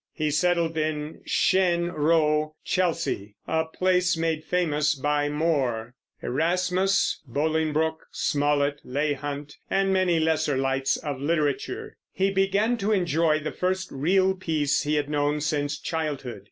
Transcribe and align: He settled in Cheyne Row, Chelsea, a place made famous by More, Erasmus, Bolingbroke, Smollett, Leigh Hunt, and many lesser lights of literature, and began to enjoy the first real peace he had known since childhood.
He 0.13 0.31
settled 0.31 0.75
in 0.79 1.21
Cheyne 1.27 1.89
Row, 1.89 2.55
Chelsea, 2.65 3.35
a 3.47 3.65
place 3.65 4.17
made 4.17 4.43
famous 4.43 4.95
by 4.95 5.29
More, 5.29 5.93
Erasmus, 6.23 7.21
Bolingbroke, 7.27 8.07
Smollett, 8.11 8.81
Leigh 8.83 9.13
Hunt, 9.13 9.57
and 9.69 9.93
many 9.93 10.19
lesser 10.19 10.57
lights 10.57 10.97
of 10.97 11.19
literature, 11.21 11.97
and 12.17 12.33
began 12.33 12.77
to 12.77 12.91
enjoy 12.91 13.41
the 13.41 13.51
first 13.51 13.91
real 13.91 14.33
peace 14.33 14.81
he 14.81 14.95
had 14.95 15.07
known 15.07 15.39
since 15.39 15.77
childhood. 15.77 16.39